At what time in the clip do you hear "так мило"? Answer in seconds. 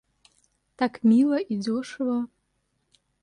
0.77-1.37